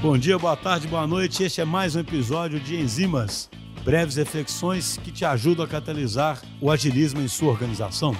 [0.00, 1.42] Bom dia, boa tarde, boa noite.
[1.42, 3.50] Este é mais um episódio de Enzimas,
[3.84, 8.12] breves reflexões que te ajudam a catalisar o agilismo em sua organização.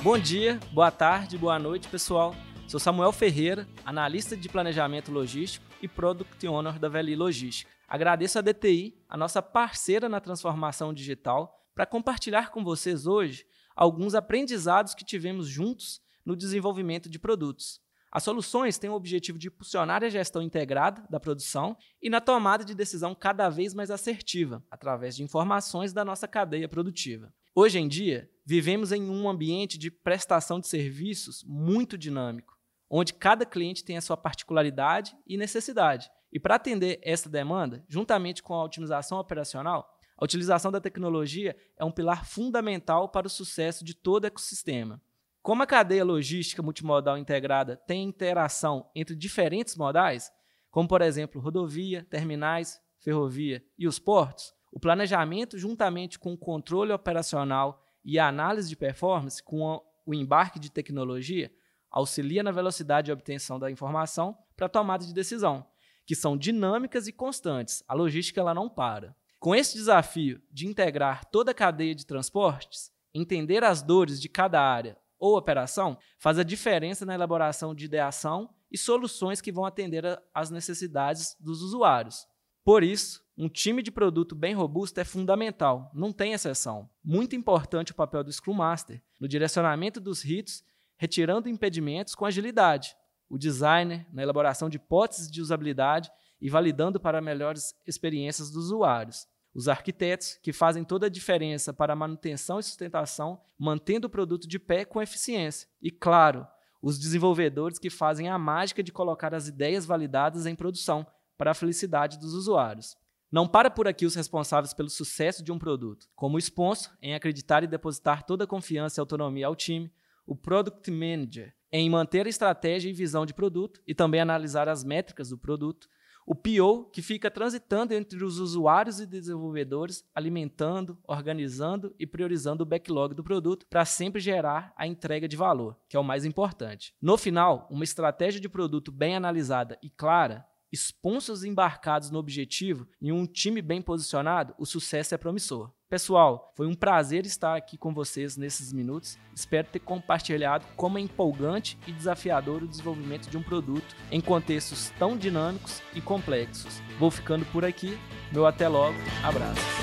[0.00, 2.32] Bom dia, boa tarde, boa noite, pessoal.
[2.68, 7.68] Sou Samuel Ferreira, analista de planejamento logístico e Product Owner da Veli Logística.
[7.88, 13.44] Agradeço a DTI, a nossa parceira na transformação digital, para compartilhar com vocês hoje
[13.74, 17.80] alguns aprendizados que tivemos juntos no desenvolvimento de produtos.
[18.12, 22.62] As soluções têm o objetivo de impulsionar a gestão integrada da produção e na tomada
[22.62, 27.32] de decisão cada vez mais assertiva, através de informações da nossa cadeia produtiva.
[27.54, 32.58] Hoje em dia, vivemos em um ambiente de prestação de serviços muito dinâmico,
[32.90, 36.10] onde cada cliente tem a sua particularidade e necessidade.
[36.30, 41.84] E para atender essa demanda, juntamente com a otimização operacional, a utilização da tecnologia é
[41.84, 45.00] um pilar fundamental para o sucesso de todo o ecossistema.
[45.42, 50.30] Como a cadeia logística multimodal integrada tem interação entre diferentes modais,
[50.70, 56.92] como por exemplo rodovia, terminais, ferrovia e os portos, o planejamento, juntamente com o controle
[56.92, 61.52] operacional e a análise de performance, com o embarque de tecnologia,
[61.90, 65.66] auxilia na velocidade de obtenção da informação para tomada de decisão,
[66.06, 67.82] que são dinâmicas e constantes.
[67.88, 69.14] A logística ela não para.
[69.40, 74.62] Com esse desafio de integrar toda a cadeia de transportes, entender as dores de cada
[74.62, 80.04] área ou operação faz a diferença na elaboração de ideação e soluções que vão atender
[80.34, 82.26] às necessidades dos usuários.
[82.64, 86.90] Por isso, um time de produto bem robusto é fundamental, não tem exceção.
[87.04, 90.64] Muito importante o papel do Scrum Master no direcionamento dos ritos,
[90.96, 92.96] retirando impedimentos com agilidade.
[93.28, 99.28] O designer na elaboração de hipóteses de usabilidade e validando para melhores experiências dos usuários
[99.54, 104.48] os arquitetos, que fazem toda a diferença para a manutenção e sustentação, mantendo o produto
[104.48, 105.68] de pé com eficiência.
[105.80, 106.46] E, claro,
[106.80, 111.54] os desenvolvedores, que fazem a mágica de colocar as ideias validadas em produção para a
[111.54, 112.96] felicidade dos usuários.
[113.30, 117.14] Não para por aqui os responsáveis pelo sucesso de um produto, como o sponsor, em
[117.14, 119.90] acreditar e depositar toda a confiança e autonomia ao time,
[120.26, 124.84] o Product Manager, em manter a estratégia e visão de produto e também analisar as
[124.84, 125.88] métricas do produto,
[126.26, 132.66] o PO, que fica transitando entre os usuários e desenvolvedores, alimentando, organizando e priorizando o
[132.66, 136.94] backlog do produto para sempre gerar a entrega de valor, que é o mais importante.
[137.00, 143.12] No final, uma estratégia de produto bem analisada e clara sponsors embarcados no objetivo e
[143.12, 145.70] um time bem posicionado, o sucesso é promissor.
[145.92, 149.18] Pessoal, foi um prazer estar aqui com vocês nesses minutos.
[149.34, 154.90] Espero ter compartilhado como é empolgante e desafiador o desenvolvimento de um produto em contextos
[154.98, 156.80] tão dinâmicos e complexos.
[156.98, 157.98] Vou ficando por aqui.
[158.32, 158.96] Meu até logo.
[159.22, 159.81] Abraços.